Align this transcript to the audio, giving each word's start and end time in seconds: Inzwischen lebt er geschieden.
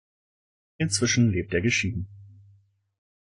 Inzwischen 0.79 1.31
lebt 1.31 1.53
er 1.53 1.61
geschieden. 1.61 2.07